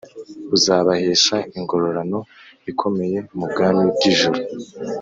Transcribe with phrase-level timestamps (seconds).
[0.49, 2.19] buzabahesha ingororano
[2.71, 4.39] ikomeye mubwami bwijuru